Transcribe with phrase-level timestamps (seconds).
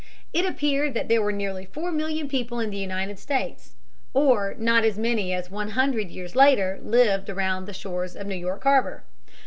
[0.33, 3.75] It appeared that there were nearly four million people in the United States,
[4.15, 8.33] or not as many as one hundred years later lived around the shores of New
[8.33, 9.03] York harbor.